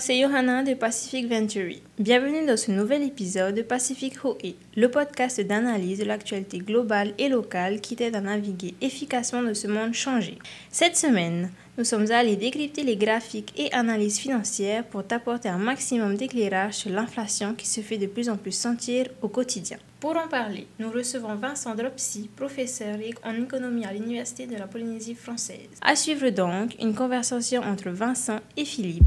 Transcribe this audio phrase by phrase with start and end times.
[0.00, 1.80] C'est Johanna de Pacific Venturi.
[1.98, 7.28] Bienvenue dans ce nouvel épisode de Pacific HOE, le podcast d'analyse de l'actualité globale et
[7.28, 10.38] locale qui t'aide à naviguer efficacement dans ce monde changé.
[10.70, 16.16] Cette semaine, nous sommes allés décrypter les graphiques et analyses financières pour t'apporter un maximum
[16.16, 19.78] d'éclairage sur l'inflation qui se fait de plus en plus sentir au quotidien.
[20.00, 25.14] Pour en parler, nous recevons Vincent Dropsy, professeur en économie à l'Université de la Polynésie
[25.14, 25.78] française.
[25.82, 29.04] À suivre donc une conversation entre Vincent et Philippe.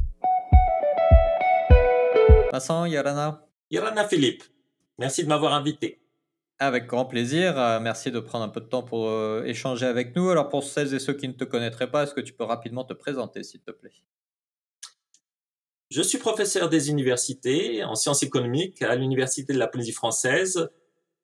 [2.87, 3.47] Yarana.
[3.69, 4.43] Yarana Philippe,
[4.97, 6.01] merci de m'avoir invité.
[6.59, 7.59] Avec grand plaisir.
[7.59, 10.29] Euh, merci de prendre un peu de temps pour euh, échanger avec nous.
[10.29, 12.83] Alors pour celles et ceux qui ne te connaîtraient pas, est-ce que tu peux rapidement
[12.83, 13.91] te présenter, s'il te plaît?
[15.91, 20.69] Je suis professeur des universités en sciences économiques à l'Université de la Polynésie française,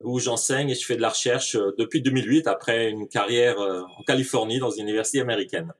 [0.01, 4.03] où j'enseigne et je fais de la recherche euh, depuis 2008, après une carrière en
[4.03, 5.73] Californie dans une université américaine.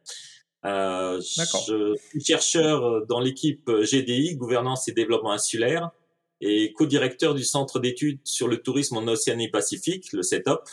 [0.66, 5.92] Euh, je suis chercheur dans l'équipe GDI, gouvernance et développement insulaire,
[6.42, 10.68] et co-directeur du Centre d'études sur le tourisme en Océanie-Pacifique, le CETOP,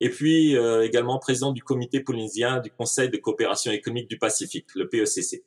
[0.00, 4.66] et puis euh, également président du comité polynésien du Conseil de coopération économique du Pacifique,
[4.74, 5.44] le PECC.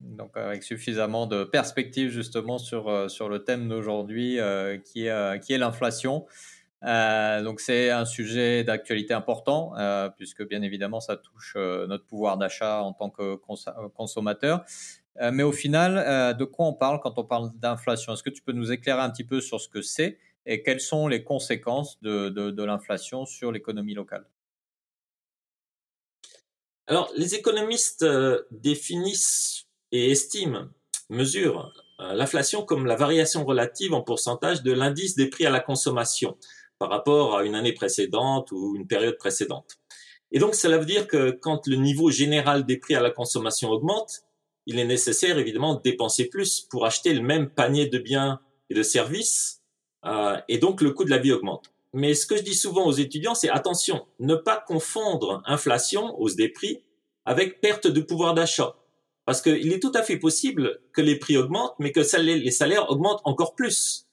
[0.00, 5.40] Donc avec suffisamment de perspectives justement sur, euh, sur le thème d'aujourd'hui euh, qui est,
[5.42, 6.26] qui est l'inflation.
[6.84, 9.72] Donc c'est un sujet d'actualité important
[10.16, 13.36] puisque bien évidemment ça touche notre pouvoir d'achat en tant que
[13.94, 14.64] consommateur.
[15.20, 18.12] Euh, mais au final, euh, de quoi on parle quand on parle d'inflation?
[18.12, 20.80] Est-ce que tu peux nous éclairer un petit peu sur ce que c'est et quelles
[20.80, 24.26] sont les conséquences de, l'inflation sur l'économie locale?
[26.86, 30.66] Alors, les économistes euh, définissent et estiment,
[31.08, 36.36] mesurent l'inflation comme la variation relative en pourcentage de l'indice des prix à la consommation
[36.78, 39.78] par rapport à une année précédente ou une période précédente.
[40.32, 43.70] Et donc, cela veut dire que quand le niveau général des prix à la consommation
[43.70, 44.24] augmente,
[44.66, 48.40] il est nécessaire évidemment de dépenser plus pour acheter le même panier de biens
[48.70, 49.62] et de services,
[50.04, 51.70] euh, et donc le coût de la vie augmente.
[51.92, 56.34] Mais ce que je dis souvent aux étudiants, c'est attention, ne pas confondre inflation, hausse
[56.34, 56.82] des prix,
[57.24, 58.74] avec perte de pouvoir d'achat.
[59.26, 62.90] Parce qu'il est tout à fait possible que les prix augmentent, mais que les salaires
[62.90, 64.06] augmentent encore plus.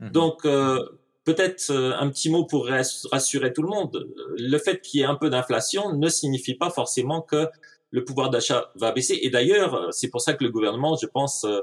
[0.00, 0.10] Mmh.
[0.10, 0.84] Donc, euh,
[1.28, 2.68] peut-être euh, un petit mot pour
[3.12, 4.08] rassurer tout le monde.
[4.38, 7.48] Le fait qu'il y ait un peu d'inflation ne signifie pas forcément que
[7.90, 9.18] le pouvoir d'achat va baisser.
[9.22, 11.60] Et d'ailleurs, euh, c'est pour ça que le gouvernement, je pense, euh,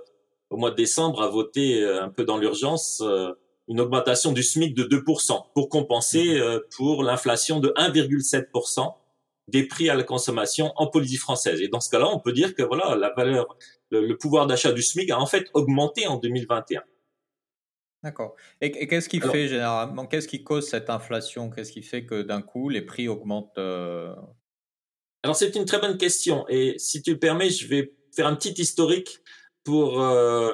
[0.50, 3.04] au mois de décembre, a voté euh, un peu dans l'urgence
[3.68, 6.62] une augmentation du SMIC de 2% pour compenser mhm.
[6.78, 8.94] pour l'inflation de 1,7%
[9.48, 11.62] des prix à la consommation en Polynésie française.
[11.62, 13.58] Et dans ce cas-là, on peut dire que voilà, la valeur,
[13.90, 16.84] le, pouvoir d'achat du SMIC a en fait augmenté en 2021.
[18.06, 18.36] D'accord.
[18.62, 21.50] Et, qu'est-ce qui fait généralement, qu'est-ce qui cause cette inflation?
[21.50, 23.60] Qu'est-ce qui fait que d'un coup les prix augmentent
[25.26, 28.36] alors c'est une très bonne question et si tu le permets, je vais faire un
[28.36, 29.22] petit historique
[29.64, 30.54] pour euh,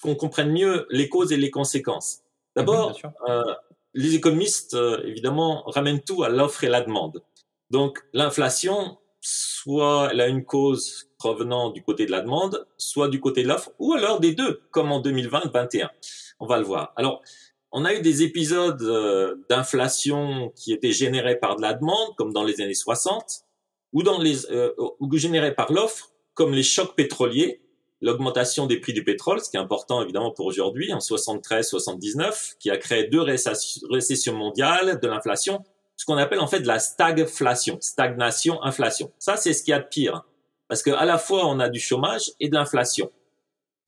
[0.00, 2.20] qu'on comprenne mieux les causes et les conséquences.
[2.54, 2.96] D'abord,
[3.28, 3.42] euh,
[3.94, 7.24] les économistes, euh, évidemment, ramènent tout à l'offre et la demande.
[7.70, 13.18] Donc l'inflation, soit elle a une cause provenant du côté de la demande, soit du
[13.18, 15.88] côté de l'offre, ou alors des deux, comme en 2020-2021.
[16.42, 16.92] On va le voir.
[16.96, 17.22] Alors,
[17.70, 18.82] on a eu des épisodes
[19.48, 23.44] d'inflation qui étaient générés par de la demande, comme dans les années 60,
[23.92, 27.60] ou dans les euh, ou générés par l'offre, comme les chocs pétroliers,
[28.00, 32.70] l'augmentation des prix du pétrole, ce qui est important évidemment pour aujourd'hui, en 73-79, qui
[32.70, 35.62] a créé deux récessions mondiales, de l'inflation,
[35.96, 39.12] ce qu'on appelle en fait la stagflation, stagnation, inflation.
[39.20, 40.24] Ça, c'est ce qu'il y a de pire,
[40.66, 43.12] parce que à la fois on a du chômage et de l'inflation.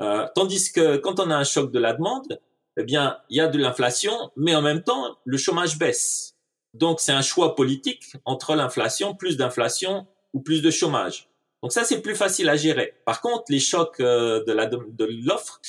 [0.00, 2.40] Euh, tandis que quand on a un choc de la demande,
[2.76, 6.34] eh bien, il y a de l'inflation, mais en même temps, le chômage baisse.
[6.72, 11.28] Donc, c'est un choix politique entre l'inflation, plus d'inflation ou plus de chômage.
[11.62, 12.94] Donc ça, c'est plus facile à gérer.
[13.06, 14.52] Par contre, les chocs euh, de
[14.92, 15.60] de l'offre,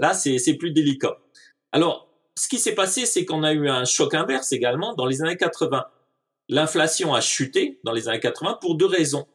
[0.00, 1.18] là, c'est plus délicat.
[1.70, 5.22] Alors, ce qui s'est passé, c'est qu'on a eu un choc inverse également dans les
[5.22, 5.86] années 80.
[6.48, 9.28] L'inflation a chuté dans les années 80 pour deux raisons.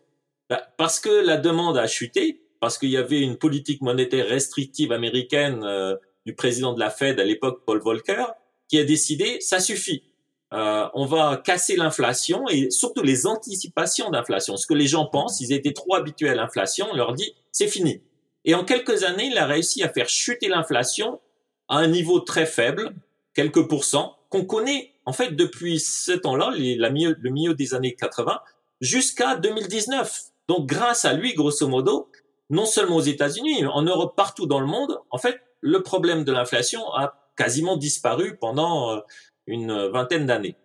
[0.49, 4.91] Bah, parce que la demande a chuté, parce qu'il y avait une politique monétaire restrictive
[4.91, 5.95] américaine euh,
[6.25, 8.25] du président de la Fed à l'époque, Paul Volcker,
[8.67, 10.03] qui a décidé, ça suffit
[10.51, 14.57] euh, on va casser l'inflation et surtout les anticipations d'inflation.
[14.57, 17.67] Ce que les gens pensent, ils étaient trop habitués à l'inflation, on leur dit c'est
[17.67, 18.01] fini.
[18.45, 21.19] Et en quelques années, il a réussi à faire chuter l'inflation
[21.67, 22.95] à un niveau très faible,
[23.35, 28.39] quelques pourcents, qu'on connaît en fait depuis ce temps-là, le milieu des années 80,
[28.81, 30.23] jusqu'à 2019.
[30.47, 32.09] Donc grâce à lui, grosso modo,
[32.49, 36.31] non seulement aux États-Unis, en Europe, partout dans le monde, en fait, le problème de
[36.31, 38.99] l'inflation a quasiment disparu pendant euh,
[39.47, 40.55] une vingtaine d'années.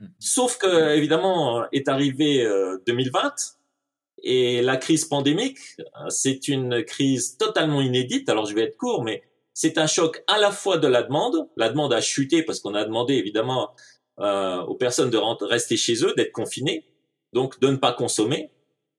[0.00, 0.06] Hmm.
[0.18, 2.48] Sauf que, évidemment, est arrivé
[2.86, 3.30] 2020 euh,
[4.22, 5.58] Et la crise pandémique,
[6.08, 8.28] c'est une crise totalement inédite.
[8.28, 9.22] Alors je vais être court, mais
[9.54, 11.48] c'est un choc à la fois de la demande.
[11.56, 13.74] La demande a chuté parce qu'on a demandé évidemment
[14.18, 16.86] euh, aux personnes de rester chez eux, d'être confinés,
[17.32, 18.50] donc de ne pas consommer.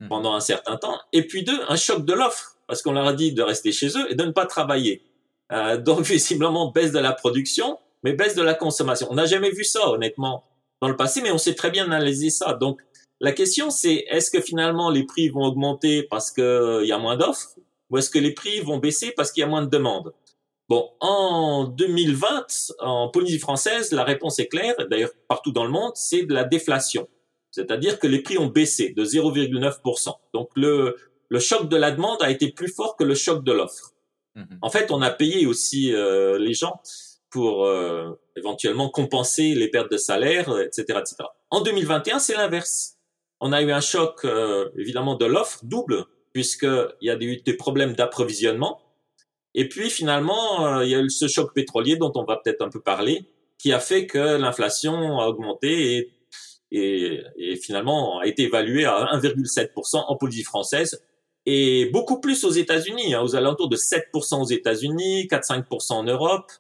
[0.07, 1.00] Pendant un certain temps.
[1.13, 3.88] Et puis deux, un choc de l'offre parce qu'on leur a dit de rester chez
[3.98, 5.03] eux et de ne pas travailler.
[5.51, 9.07] Euh, donc visiblement baisse de la production, mais baisse de la consommation.
[9.09, 10.45] On n'a jamais vu ça honnêtement
[10.81, 12.53] dans le passé, mais on sait très bien analyser ça.
[12.53, 12.81] Donc
[13.19, 17.18] la question, c'est est-ce que finalement les prix vont augmenter parce qu'il y a moins
[17.18, 17.56] d'offres
[17.89, 20.13] ou est-ce que les prix vont baisser parce qu'il y a moins de demandes?
[20.69, 22.45] Bon, en 2020,
[22.80, 26.45] en Polynésie française, la réponse est claire, d'ailleurs partout dans le monde, c'est de la
[26.45, 27.09] déflation.
[27.51, 30.13] C'est-à-dire que les prix ont baissé de 0,9%.
[30.33, 30.95] Donc le,
[31.30, 33.92] le choc de la demande a été plus fort que le choc de l'offre.
[34.36, 34.59] Mhm.
[34.62, 36.81] En fait, on a payé aussi euh, les gens
[37.30, 41.15] pour euh, éventuellement compenser les pertes de salaire, etc., etc.
[41.50, 42.98] En 2021, c'est l'inverse
[43.42, 47.54] on a eu un choc euh, évidemment de l'offre double puisqu'il y a eu des
[47.54, 48.80] problèmes d'approvisionnement.
[49.54, 52.62] Et puis finalement, euh, il y a eu ce choc pétrolier dont on va peut-être
[52.62, 53.25] un peu parler,
[53.57, 56.12] qui a fait que l'inflation a augmenté et,
[56.71, 61.03] et, et, finalement a été évaluée à 1,7% en Polynésie française
[61.45, 66.51] et beaucoup plus aux États-Unis, hein, aux alentours de 7% aux États-Unis, 4-5% en Europe.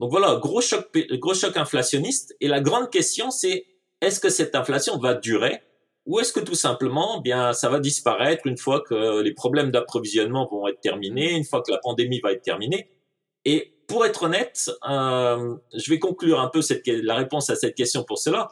[0.00, 2.34] Donc voilà, gros choc, gros choc inflationniste.
[2.40, 3.66] Et la grande question, c'est
[4.00, 5.60] est-ce que cette inflation va durer
[6.06, 9.70] ou est-ce que tout simplement, eh bien, ça va disparaître une fois que les problèmes
[9.70, 12.90] d'approvisionnement vont être terminés, une fois que la pandémie va être terminée?
[13.44, 17.74] Et pour être honnête, euh, je vais conclure un peu cette, la réponse à cette
[17.74, 18.48] question pour cela.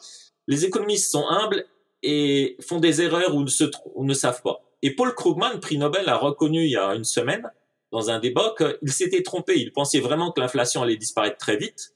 [0.49, 1.65] Les économistes sont humbles
[2.03, 3.65] et font des erreurs ou ne, se,
[3.95, 4.61] ou ne savent pas.
[4.83, 7.50] Et Paul Krugman, prix Nobel, a reconnu il y a une semaine,
[7.93, 9.59] dans un débat, qu'il s'était trompé.
[9.59, 11.95] Il pensait vraiment que l'inflation allait disparaître très vite.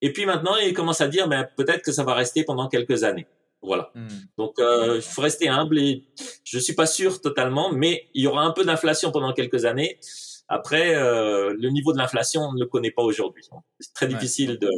[0.00, 3.04] Et puis maintenant, il commence à dire, ben, peut-être que ça va rester pendant quelques
[3.04, 3.26] années.
[3.62, 3.92] Voilà.
[3.94, 4.08] Hmm.
[4.36, 6.04] Donc, euh, il faut rester humble et
[6.44, 10.00] je suis pas sûr totalement, mais il y aura un peu d'inflation pendant quelques années.
[10.48, 13.44] Après, euh, le niveau de l'inflation, on ne le connaît pas aujourd'hui.
[13.78, 14.70] C'est très difficile de,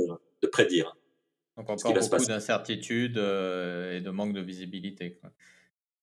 [0.43, 0.95] de, prédire.
[1.57, 5.19] Donc encore beaucoup d'incertitudes euh, et de manque de visibilité.
[5.21, 5.31] Quoi.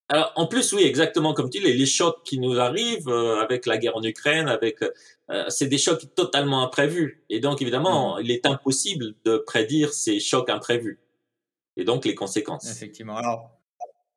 [0.07, 3.65] Alors, en plus, oui, exactement comme tu dis, les, chocs qui nous arrivent euh, avec
[3.65, 7.23] la guerre en Ukraine, avec, euh, c'est des chocs totalement imprévus.
[7.29, 8.21] Et donc, évidemment, hmm.
[8.23, 10.99] il est impossible de prédire ces chocs imprévus
[11.77, 12.69] et donc les conséquences.
[12.69, 13.15] Effectivement.
[13.15, 13.57] Alors,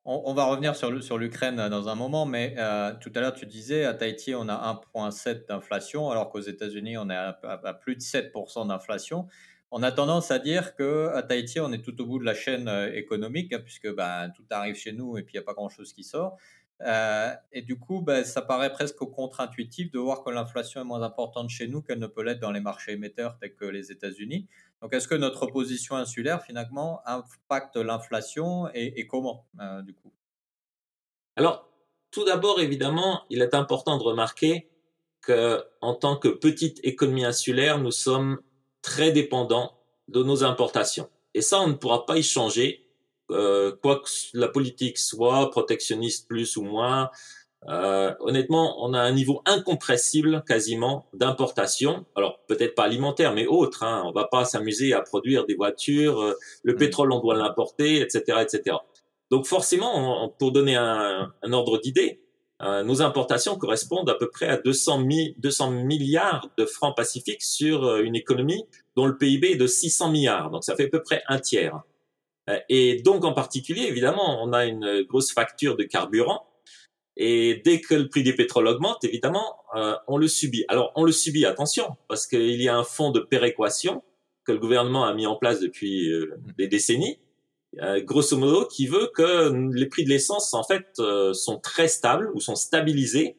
[0.03, 3.47] on, va revenir sur, sur l'Ukraine dans un moment, mais euh, tout à l'heure, tu
[3.47, 8.01] disais, à Tahiti, on a 1,7 d'inflation, alors qu'aux États-Unis, on est à, plus de
[8.01, 9.27] 7% d'inflation.
[9.71, 12.67] On a tendance à dire qu'à Tahiti, on est tout au bout de la chaîne
[12.67, 15.53] euh, économique, hein, puisque ben, tout arrive chez nous et puis il n'y a pas
[15.53, 16.37] grand-chose qui sort.
[16.81, 21.01] Euh, et du coup, ben, ça paraît presque contre-intuitif de voir que l'inflation est moins
[21.03, 24.47] importante chez nous qu'elle ne peut l'être dans les marchés émetteurs tels que les États-Unis.
[24.81, 30.11] Donc, est-ce que notre position insulaire, finalement, impacte l'inflation et, comment, euh, du coup?
[31.37, 31.69] Alors,
[32.11, 34.69] tout d'abord, évidemment, il est important de remarquer
[35.21, 38.41] que, en tant que petite économie insulaire, nous sommes
[38.85, 39.73] très dépendants
[40.09, 41.09] de nos importations.
[41.33, 42.87] Et ça, on ne pourra pas y changer
[43.31, 47.09] euh, quoi que la politique soit, protectionniste plus ou moins,
[47.67, 52.05] euh, honnêtement, on a un niveau incompressible quasiment d'importation.
[52.15, 53.81] Alors peut-être pas alimentaire, mais autre.
[53.81, 54.03] Hein.
[54.05, 56.21] On va pas s'amuser à produire des voitures.
[56.21, 56.77] Euh, le mm.
[56.77, 58.77] pétrole, on doit l'importer, etc., etc.
[59.31, 62.21] Donc forcément, pour donner un, un ordre d'idée,
[62.61, 65.05] euh, nos importations correspondent à peu près à 200,
[65.37, 70.11] 200 milliards de francs pacifiques sur euh, une économie dont le PIB est de 600
[70.11, 70.49] milliards.
[70.51, 71.81] Donc ça fait à peu près un tiers.
[72.49, 76.45] Euh, et donc en particulier, évidemment, on a une grosse facture de carburant.
[77.17, 80.65] Et dès que le prix des pétroles augmente, évidemment, euh, on le subit.
[80.67, 84.03] Alors on le subit, attention, parce qu'il y a un fonds de péréquation
[84.43, 87.19] que le gouvernement a mis en place depuis euh, des décennies,
[88.03, 91.01] grosso modo, qui veut que les prix de l'essence, en fait,
[91.33, 93.37] sont très stables ou sont stabilisés.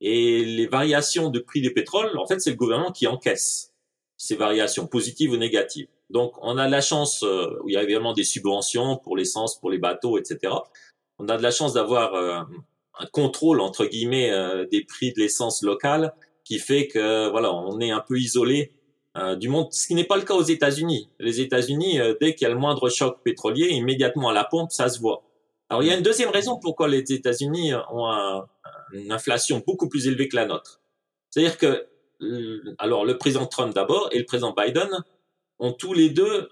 [0.00, 3.72] Et les variations de prix des pétroles, en fait, c'est le gouvernement qui encaisse
[4.16, 5.88] ces variations positives ou négatives.
[6.10, 9.58] Donc, on a de la chance, euh, il y a évidemment des subventions pour l'essence,
[9.58, 10.54] pour les bateaux, etc.
[11.18, 12.40] On a de la chance d'avoir euh,
[12.98, 16.14] un contrôle, entre guillemets, euh, des prix de l'essence locale
[16.44, 18.72] qui fait que, voilà, on est un peu isolé
[19.36, 21.08] du monde, ce qui n'est pas le cas aux États-Unis.
[21.18, 24.88] Les États-Unis, dès qu'il y a le moindre choc pétrolier, immédiatement à la pompe, ça
[24.88, 25.22] se voit.
[25.70, 28.44] Alors, il y a une deuxième raison pourquoi les États-Unis ont
[28.92, 30.80] une inflation beaucoup plus élevée que la nôtre.
[31.30, 31.86] C'est-à-dire que,
[32.78, 34.88] alors, le président Trump d'abord et le président Biden
[35.58, 36.48] ont tous les deux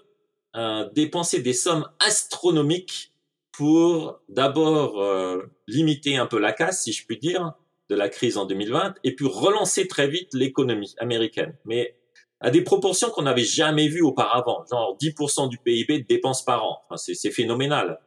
[0.55, 3.13] euh, dépensé des sommes astronomiques
[3.51, 7.53] pour d'abord euh, limiter un peu la casse, si je puis dire,
[7.89, 11.55] de la crise en 2020, et puis relancer très vite l'économie américaine.
[11.65, 11.96] Mais
[12.39, 16.63] à des proportions qu'on n'avait jamais vues auparavant, genre 10% du PIB de dépenses par
[16.63, 16.81] an.
[16.89, 17.99] Enfin, c'est phénoménal.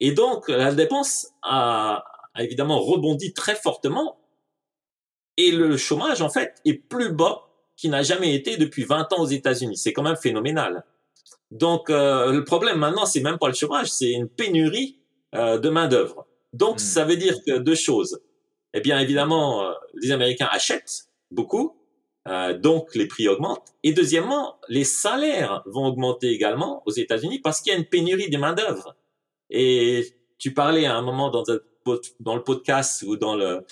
[0.00, 4.20] Et donc, la dépense a, a évidemment rebondi très fortement
[5.40, 9.22] et le chômage, en fait, est plus bas qu'il n'a jamais été depuis 20 ans
[9.22, 9.78] aux États-Unis.
[9.78, 10.84] C'est quand même phénoménal.
[11.50, 14.98] Donc, euh, le problème maintenant, c'est même pas le chômage, c'est une pénurie
[15.34, 16.26] euh, de main-d'œuvre.
[16.52, 16.80] Donc, hmm.
[16.80, 18.20] ça veut dire que deux choses.
[18.74, 21.74] Eh bien, évidemment, euh, les Américains achètent beaucoup,
[22.26, 23.72] donc les prix augmentent.
[23.82, 28.30] Et deuxièmement, les salaires vont augmenter également aux États-Unis parce qu'il y a une pénurie
[28.30, 28.94] de main-d'œuvre.
[29.48, 30.06] Et
[30.38, 31.44] tu parlais à un moment dans,
[32.20, 33.64] dans le podcast ou dans le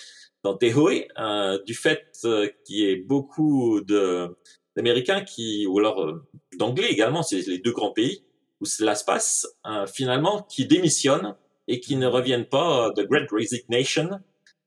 [0.43, 4.37] dans Tehoe euh, du fait euh, qu'il y ait beaucoup de
[4.75, 6.25] d'Américains qui ou alors euh,
[6.57, 8.23] d'Anglais également, c'est les deux grands pays
[8.61, 11.35] où cela se passe euh, finalement qui démissionnent
[11.67, 14.19] et qui ne reviennent pas de Great Resignation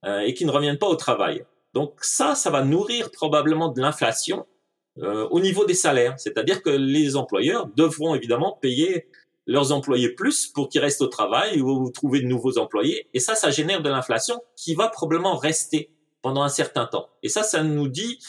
[0.05, 1.45] et qui ne reviennent pas au travail.
[1.73, 4.45] Donc ça, ça va nourrir probablement de l'inflation
[5.31, 9.07] au niveau des salaires, c'est-à-dire que les employeurs devront évidemment payer
[9.45, 13.09] leurs employés plus pour qu'ils restent au travail ou trouver de nouveaux employés.
[13.13, 17.09] Et ça, ça génère de l'inflation qui va probablement rester pendant un certain temps.
[17.21, 18.19] Et ça, ça nous dit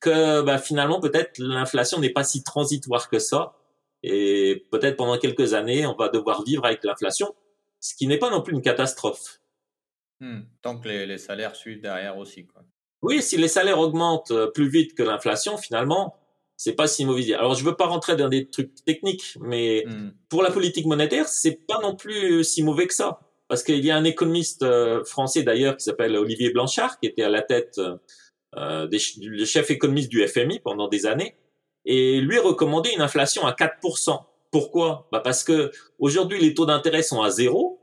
[0.00, 3.54] que bah, finalement, peut-être l'inflation n'est pas si transitoire que ça.
[4.02, 7.34] Et peut-être pendant quelques années, on va devoir vivre avec l'inflation,
[7.80, 9.40] ce qui n'est pas non plus une catastrophe.
[10.20, 10.42] Hmm.
[10.62, 12.46] tant que les, les, salaires suivent derrière aussi.
[12.46, 12.62] Quoi.
[13.04, 16.16] Oui, si les salaires augmentent plus vite que l'inflation, finalement,
[16.56, 17.34] c'est pas si mauvais.
[17.34, 20.12] Alors je veux pas rentrer dans des trucs techniques, mais hmm.
[20.30, 23.20] pour la politique monétaire, c'est pas non plus si mauvais que ça.
[23.46, 27.22] Parce qu'il y a un économiste euh, français d'ailleurs qui s'appelle Olivier Blanchard, qui était
[27.22, 27.78] à la tête
[28.56, 31.36] euh, des, le chef économiste du FMI pendant des années,
[31.84, 34.18] et lui recommandait une inflation à 4%.
[34.50, 35.08] Pourquoi?
[35.12, 37.73] Bah Parce que aujourd'hui les taux d'intérêt sont à zéro,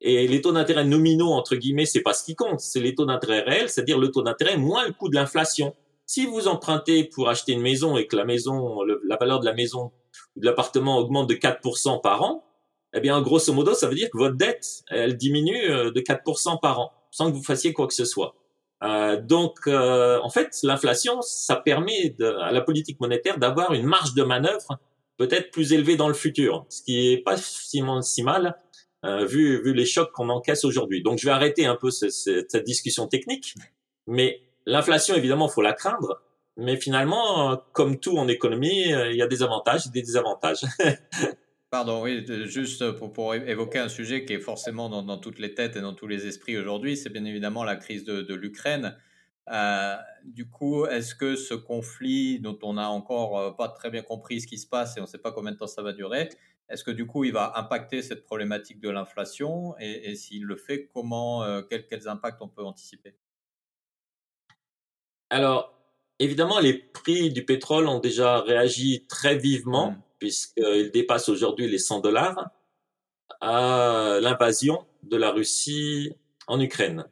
[0.00, 3.06] et les taux d'intérêt nominaux entre guillemets, c'est pas ce qui compte, c'est les taux
[3.06, 5.74] d'intérêt réels, c'est-à-dire le taux d'intérêt moins le coût de l'inflation.
[6.06, 9.54] Si vous empruntez pour acheter une maison et que la maison, la valeur de la
[9.54, 9.92] maison
[10.36, 12.44] ou de l'appartement augmente de 4% par an,
[12.94, 16.60] eh bien, grosso modo, ça veut dire que votre dette, elle diminue euh, de 4%
[16.60, 18.36] par an, sans que vous fassiez quoi que ce soit.
[18.84, 24.14] Euh, donc, euh, en fait, l'inflation, ça permet à la politique monétaire d'avoir une marge
[24.14, 24.78] de manœuvre
[25.16, 28.56] peut-être plus élevée dans le futur, ce qui est pas si, si mal
[29.26, 31.02] vu, vu les chocs qu'on encaisse aujourd'hui.
[31.02, 33.54] Donc, je vais arrêter un peu cette discussion technique,
[34.06, 36.22] mais L'inflation, évidemment, faut la craindre,
[36.56, 40.02] mais finalement, euh, comme tout en économie, euh, il y a des avantages et des
[40.02, 40.62] désavantages.
[41.70, 45.54] Pardon, oui, juste pour, pour, évoquer un sujet qui est forcément dans, dans, toutes les
[45.54, 48.96] têtes et dans tous les esprits aujourd'hui, c'est bien évidemment la crise de, de l'Ukraine.
[49.52, 54.40] Euh, du coup, est-ce que ce conflit dont on n'a encore pas très bien compris
[54.40, 56.28] ce qui se passe et on ne sait pas combien de temps ça va durer,
[56.68, 60.56] est-ce que du coup il va impacter cette problématique de l'inflation et, et s'il le
[60.56, 63.14] fait, comment, quels, quels impacts on peut anticiper?
[65.30, 65.74] Alors,
[66.18, 70.02] évidemment, les prix du pétrole ont déjà réagi très vivement, mmh.
[70.18, 72.50] puisqu'ils dépassent aujourd'hui les 100 dollars,
[73.40, 76.14] à l'invasion de la Russie
[76.46, 77.06] en Ukraine.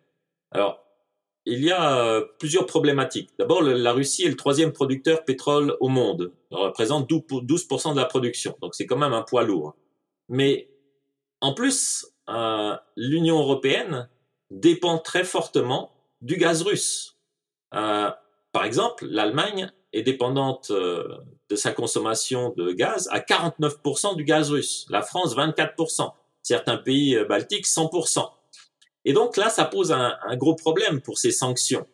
[0.50, 0.84] Alors,
[1.44, 3.30] il y a euh, plusieurs problématiques.
[3.38, 6.32] D'abord, la Russie est le troisième producteur pétrole au monde.
[6.50, 8.56] Elle représente 12% de la production.
[8.60, 9.74] Donc, c'est quand même un poids lourd.
[10.28, 10.68] Mais,
[11.40, 14.08] en plus, euh, l'Union européenne
[14.50, 17.18] dépend très fortement du gaz russe.
[17.74, 18.10] Euh,
[18.52, 24.86] par exemple, l'Allemagne est dépendante de sa consommation de gaz à 49% du gaz russe,
[24.88, 28.30] la France 24%, certains pays baltiques 100%.
[29.04, 31.86] Et donc là, ça pose un, gros problème pour ces sanctions.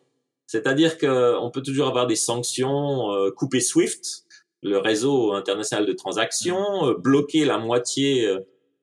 [0.47, 4.25] C'est-à-dire qu'on peut toujours avoir des sanctions, couper SWIFT,
[4.61, 8.27] le réseau international de transactions, bloquer la moitié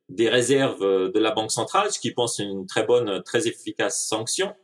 [0.08, 0.80] des réserves
[1.12, 4.54] de la Banque centrale, ce qui pense une très bonne, très efficace sanction.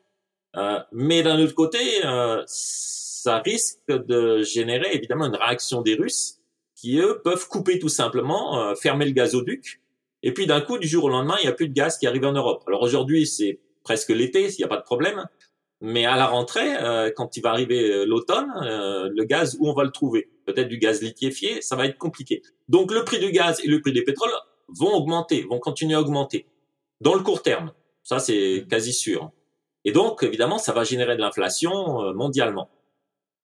[0.57, 6.38] Euh, mais d'un autre côté, euh, ça risque de générer évidemment une réaction des Russes
[6.75, 9.81] qui, eux, peuvent couper tout simplement, euh, fermer le gazoduc.
[10.22, 12.06] Et puis d'un coup, du jour au lendemain, il n'y a plus de gaz qui
[12.06, 12.62] arrive en Europe.
[12.66, 15.26] Alors aujourd'hui, c'est presque l'été, il n'y a pas de problème.
[15.80, 16.70] Mais à la rentrée,
[17.16, 20.30] quand il va arriver l'automne, le gaz, où on va le trouver?
[20.46, 22.40] Peut-être du gaz liquéfié, ça va être compliqué.
[22.68, 24.30] Donc le prix du gaz et le prix des pétroles
[24.68, 26.46] vont augmenter, vont continuer à augmenter
[27.00, 27.72] dans le court terme.
[28.04, 29.30] Ça, c'est quasi sûr.
[29.84, 32.70] Et donc, évidemment, ça va générer de l'inflation euh, mondialement.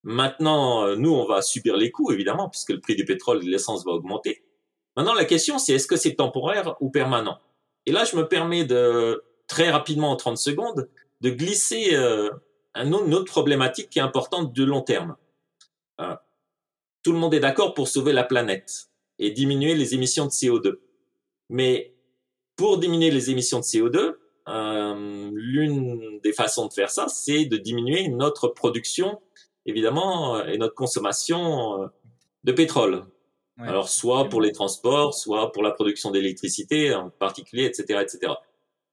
[0.04, 3.47] Maintenant, euh, nous, on va subir les coûts, évidemment, puisque le prix du pétrole et
[3.47, 4.44] de l'essence va augmenter.
[4.99, 7.38] Maintenant, la question, c'est est-ce que c'est temporaire ou permanent?
[7.87, 10.90] Et là, je me permets de, très rapidement, en 30 secondes,
[11.21, 12.31] de glisser euh,
[12.75, 15.17] une autre problématique qui est importante de long terme.
[17.05, 18.90] tout le monde est d'accord pour sauver la planète
[19.21, 20.78] et diminuer les émissions de CO2.
[21.49, 21.95] Mais
[22.57, 24.17] pour diminuer les émissions de CO2,
[24.49, 29.21] euh, l'une des façons de faire ça, c'est de diminuer notre production,
[29.64, 31.87] évidemment, euh, et notre consommation euh,
[32.43, 33.05] de pétrole.
[33.59, 38.33] Alors, soit pour les transports, soit pour la production d'électricité en particulier, etc., etc.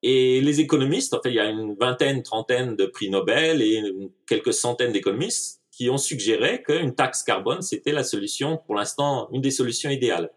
[0.02, 3.82] Et les économistes, en fait, il y a une vingtaine, trentaine de prix Nobel et
[4.28, 9.42] quelques centaines d'économistes qui ont suggéré qu'une taxe carbone, c'était la solution, pour l'instant, une
[9.42, 10.32] des solutions idéales.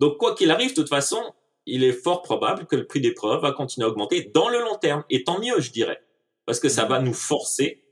[0.00, 1.22] Donc, quoi qu'il arrive, de toute façon,
[1.66, 4.58] il est fort probable que le prix des preuves va continuer à augmenter dans le
[4.60, 5.04] long terme.
[5.10, 6.00] Et tant mieux, je dirais,
[6.44, 7.84] parce que ça va nous forcer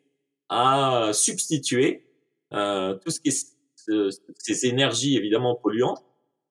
[0.48, 2.06] à substituer
[2.52, 3.56] euh, tout ce qui est
[4.38, 6.04] ces énergies évidemment polluantes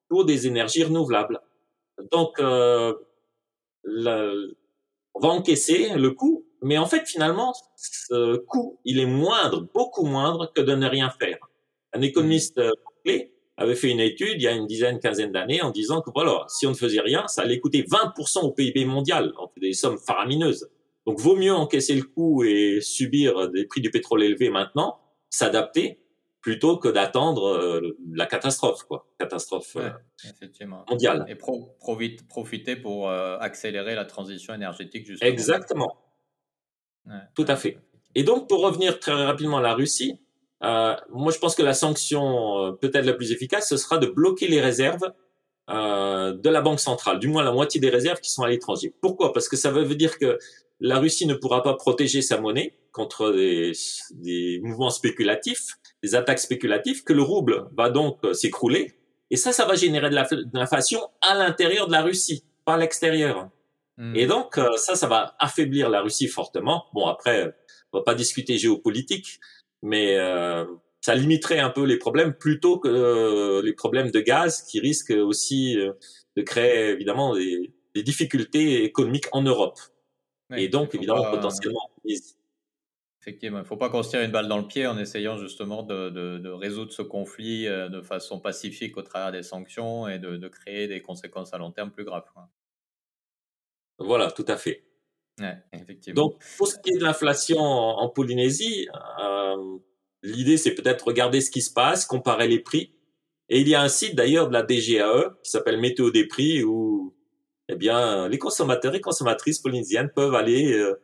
[0.10, 1.40] pour des énergies renouvelables.
[2.12, 2.94] Donc, euh,
[3.86, 10.06] on va encaisser le coût, mais en fait, finalement, ce coût, il est moindre, beaucoup
[10.06, 11.38] moindre que de ne rien faire.
[11.94, 12.72] Un économiste euh,
[13.04, 16.12] clé avait fait une étude il y a une dizaine, quinzaine d'années en disant que
[16.14, 19.74] voilà, si on ne faisait rien, ça allait coûter 20% au PIB mondial, donc des
[19.74, 20.70] sommes faramineuses.
[21.06, 26.00] Donc, vaut mieux encaisser le coût et subir des prix du pétrole élevés maintenant, s'adapter,
[26.42, 29.90] plutôt que d'attendre euh, la catastrophe, quoi, catastrophe euh,
[30.90, 31.26] mondiale.
[31.28, 31.36] Et
[32.28, 35.30] profiter pour euh, accélérer la transition énergétique justement.
[35.30, 35.98] Exactement.
[37.34, 37.80] Tout à fait.
[38.16, 40.20] Et donc, pour revenir très rapidement à la Russie,
[40.62, 44.62] moi, je pense que la sanction peut-être la plus efficace, ce sera de bloquer les
[44.62, 45.12] réserves
[45.70, 48.94] de la banque centrale, du moins la moitié des réserves qui sont à l'étranger.
[49.02, 49.34] Pourquoi?
[49.34, 50.38] Parce que ça veut dire que
[50.80, 53.72] la Russie ne pourra pas protéger sa monnaie contre des,
[54.12, 58.94] des mouvements spéculatifs des attaques spéculatives, que le rouble va donc euh, s'écrouler.
[59.32, 60.16] Et ça, ça va générer de
[60.54, 63.50] l'inflation à l'intérieur de la Russie, pas à l'extérieur.
[63.98, 64.16] Hmm.
[64.16, 66.86] Et donc, euh, ça, ça va affaiblir la Russie fortement.
[66.94, 67.56] Bon, après,
[67.92, 69.40] on va pas discuter géopolitique,
[69.82, 70.66] mais euh,
[71.02, 75.76] ça limiterait un peu les problèmes plutôt que les problèmes de gaz qui risquent aussi
[76.36, 79.78] de créer évidemment des, difficultés économiques en Europe.
[80.56, 81.90] et donc, évidemment, potentiellement
[83.22, 85.38] Effectivement, il ne faut pas qu'on se tire une balle dans le pied en essayant
[85.38, 90.48] justement de, résoudre ce conflit euh, de façon pacifique au travers des sanctions et de,
[90.48, 92.24] créer des conséquences à long terme plus graves.
[93.98, 94.86] Voilà, tout à fait.
[95.74, 96.22] effectivement.
[96.22, 98.88] Donc, pour ce qui est de l'inflation en, Polynésie,
[99.22, 99.78] euh,
[100.24, 102.96] l'idée c'est peut-être regarder ce qui se passe, comparer les prix.
[103.50, 106.64] Et il y a un site d'ailleurs de la DGAE qui s'appelle Météo des prix
[106.64, 107.16] où
[107.68, 111.00] eh bien, les consommateurs et consommatrices polynésiennes peuvent aller euh,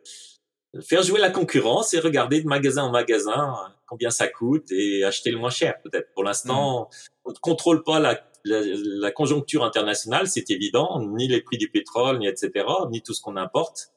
[0.80, 3.54] faire jouer la concurrence et regarder de magasin en magasin
[3.86, 6.12] combien ça coûte et acheter le moins cher peut-être.
[6.14, 7.08] Pour l'instant, mm.
[7.26, 12.18] on ne contrôle pas la, la, conjoncture internationale, c'est évident, ni les prix du pétrole,
[12.18, 13.92] ni etc., ni tout ce qu'on importe.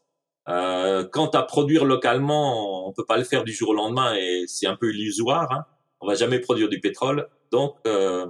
[0.47, 4.45] Euh, quant à produire localement, on peut pas le faire du jour au lendemain et
[4.47, 5.51] c'est un peu illusoire.
[5.51, 5.65] Hein.
[6.01, 8.25] On va jamais produire du pétrole, donc euh,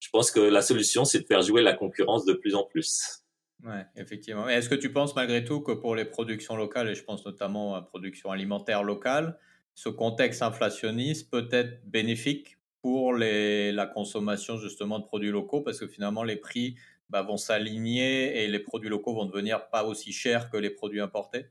[0.00, 3.17] je pense que la solution c'est de faire jouer la concurrence de plus en plus.
[3.64, 4.48] Oui, effectivement.
[4.48, 7.74] Est-ce que tu penses malgré tout que pour les productions locales, et je pense notamment
[7.74, 9.38] à la production alimentaire locale,
[9.74, 15.60] ce contexte inflationniste peut être bénéfique pour les, la consommation justement de produits locaux?
[15.60, 16.76] Parce que finalement les prix
[17.10, 21.00] bah, vont s'aligner et les produits locaux vont devenir pas aussi chers que les produits
[21.00, 21.46] importés?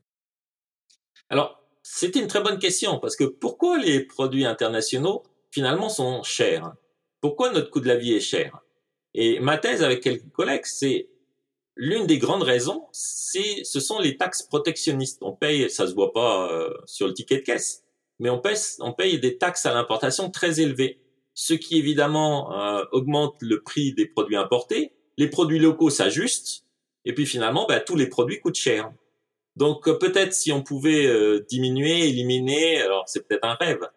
[1.30, 6.74] Alors, c'était une très bonne question parce que pourquoi les produits internationaux finalement sont chers?
[7.20, 8.60] Pourquoi notre coût de la vie est cher?
[9.14, 11.10] Et ma thèse avec quelques collègues, c'est
[11.78, 15.20] L'une des grandes raisons, c'est, ce sont les taxes protectionnistes.
[15.22, 17.84] On paye, ça se voit pas euh, sur le ticket de caisse,
[18.20, 21.00] mais on paye, on paye des taxes à l'importation très élevées,
[21.36, 24.94] ce qui évidemment euh, augmente le prix des produits importés.
[25.18, 26.66] Les produits locaux s'ajustent,
[27.06, 28.92] et puis finalement, bah, tous les produits coûtent cher.
[29.56, 31.08] Donc euh, peut-être si on pouvait
[31.48, 33.88] diminuer, éliminer, alors c'est peut-être un rêve,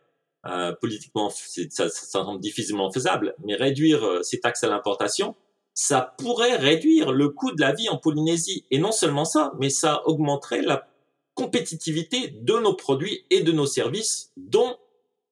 [0.81, 5.35] politiquement, ça, ça semble difficilement faisable, mais réduire ces taxes à l'importation,
[5.83, 8.67] ça pourrait réduire le coût de la vie en Polynésie.
[8.71, 10.87] Et non seulement ça, mais ça augmenterait la
[11.33, 14.77] compétitivité de nos produits et de nos services, dont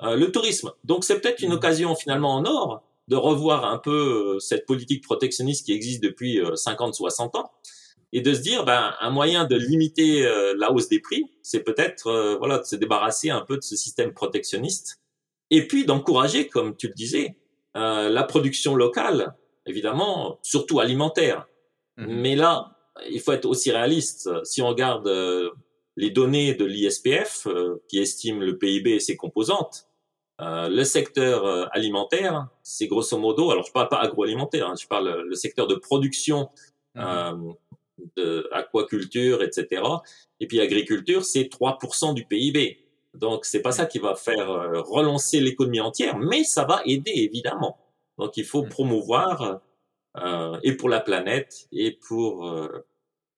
[0.03, 0.73] euh, le tourisme.
[0.85, 1.53] Donc c'est peut-être une mmh.
[1.53, 6.41] occasion finalement en or de revoir un peu euh, cette politique protectionniste qui existe depuis
[6.55, 7.53] 50, euh, 60 ans
[8.15, 10.23] et de se dire ben un moyen de limiter
[10.57, 14.15] la hausse des prix, c'est peut-être voilà de se débarrasser un peu de ce système
[14.15, 15.03] protectionniste
[15.51, 17.37] et puis d'encourager comme tu le disais
[17.75, 19.35] la production locale
[19.69, 21.47] évidemment, surtout alimentaire.
[21.97, 22.21] Mhm.
[22.21, 22.77] Mais là,
[23.11, 24.31] il faut être aussi réaliste.
[24.45, 25.51] Si on regarde euh,
[25.97, 29.89] les données de l'ISPF, euh, qui estime le PIB et ses composantes,
[30.41, 35.23] euh, le secteur alimentaire, c'est grosso modo, alors je parle pas agroalimentaire, hein, je parle
[35.23, 36.49] le secteur de production,
[36.95, 37.55] mhm.
[38.17, 39.83] de aquaculture, etc.
[40.39, 42.85] Et puis agriculture, c'est 3% du PIB.
[43.15, 44.47] Donc c'est pas ça qui va faire
[44.87, 47.77] relancer l'économie entière, mais ça va aider évidemment.
[48.19, 48.69] Donc il faut mm.
[48.69, 49.61] promouvoir,
[50.17, 52.87] euh, et pour la planète, et pour euh,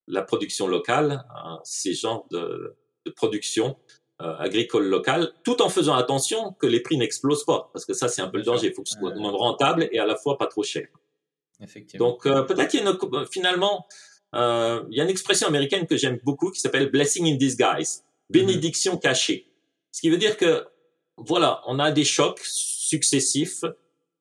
[0.07, 3.77] la production locale, euh, ces genres de, de production
[4.21, 8.07] euh, agricole locale, tout en faisant attention que les prix n'explosent pas, parce que ça
[8.07, 10.37] c'est un peu le danger, il faut que ce soit rentable et à la fois
[10.37, 10.87] pas trop cher.
[11.61, 12.09] Effectivement.
[12.09, 13.85] Donc peut-être qu'il y a une, finalement,
[14.35, 18.03] euh, il y a une expression américaine que j'aime beaucoup qui s'appelle blessing in disguise,
[18.29, 19.51] bénédiction cachée.
[19.91, 20.65] Ce qui veut dire que
[21.17, 23.63] voilà, on a des chocs successifs,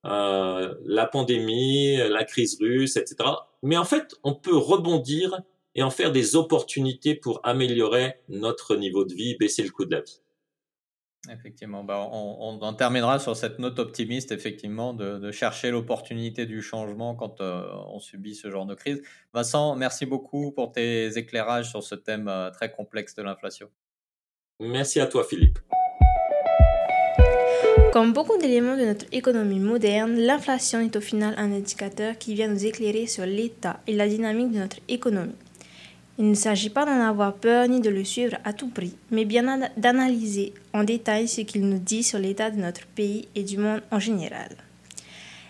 [0.06, 3.16] euh, la pandémie, la crise russe, etc.
[3.62, 5.42] Mais en fait, on peut rebondir
[5.74, 9.92] et en faire des opportunités pour améliorer notre niveau de vie, baisser le coût de
[9.92, 10.20] la vie.
[11.28, 17.14] Effectivement, bah, on, on, terminera sur cette note optimiste, effectivement, de, chercher l'opportunité du changement
[17.14, 19.02] quand euh, on subit ce genre de crise.
[19.34, 23.68] Vincent, merci beaucoup pour tes éclairages sur ce thème euh, très complexe de l'inflation.
[24.60, 25.58] Merci à toi, Philippe.
[27.92, 32.46] Comme beaucoup d'éléments de notre économie moderne, l'inflation est au final un indicateur qui vient
[32.46, 35.35] nous éclairer sur l'état et la dynamique de notre économie.
[36.16, 39.24] Il ne s'agit pas d'en avoir peur ni de le suivre à tout prix, mais
[39.24, 43.59] bien d'analyser en détail ce qu'il nous dit sur l'état de notre pays et du
[43.59, 44.50] monde en général.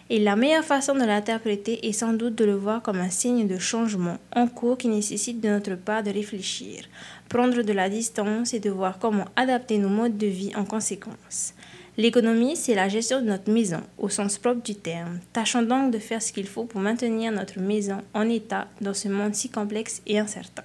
[0.09, 3.47] Et la meilleure façon de l'interpréter est sans doute de le voir comme un signe
[3.47, 6.85] de changement en cours qui nécessite de notre part de réfléchir,
[7.29, 11.53] prendre de la distance et de voir comment adapter nos modes de vie en conséquence.
[11.97, 15.21] L'économie, c'est la gestion de notre maison, au sens propre du terme.
[15.33, 19.09] Tâchons donc de faire ce qu'il faut pour maintenir notre maison en état dans ce
[19.09, 20.63] monde si complexe et incertain.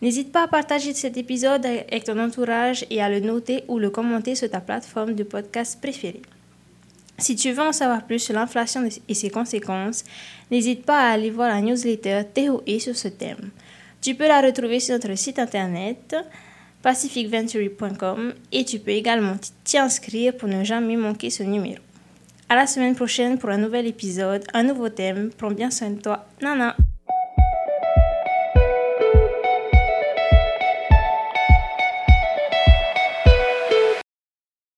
[0.00, 3.90] N'hésite pas à partager cet épisode avec ton entourage et à le noter ou le
[3.90, 6.22] commenter sur ta plateforme de podcast préférée.
[7.18, 10.04] Si tu veux en savoir plus sur l'inflation et ses conséquences,
[10.50, 13.50] n'hésite pas à aller voir la newsletter TOE sur ce thème.
[14.00, 16.16] Tu peux la retrouver sur notre site internet
[16.82, 21.78] pacificventury.com et tu peux également t'y inscrire pour ne jamais manquer ce numéro.
[22.48, 25.30] À la semaine prochaine pour un nouvel épisode, un nouveau thème.
[25.38, 26.26] Prends bien soin de toi.
[26.42, 26.76] Nana!